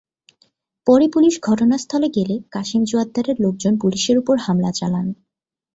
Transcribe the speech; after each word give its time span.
পরে 0.87 1.05
পুলিশ 1.07 1.35
ঘটনাস্থলে 1.41 2.07
গেলে 2.17 2.35
কাশেম 2.51 2.81
জোয়াদ্দারের 2.83 3.37
লোকজন 3.39 3.73
পুলিশের 3.81 4.15
ওপর 4.17 4.35
হামলা 4.37 4.71
চালান। 4.71 5.07